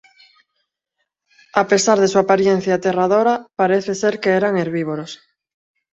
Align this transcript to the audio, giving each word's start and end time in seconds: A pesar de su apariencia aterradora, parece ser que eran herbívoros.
A 1.53 1.67
pesar 1.67 1.99
de 1.99 2.07
su 2.07 2.17
apariencia 2.17 2.73
aterradora, 2.73 3.45
parece 3.55 3.93
ser 3.93 4.19
que 4.19 4.29
eran 4.31 4.57
herbívoros. 4.57 5.21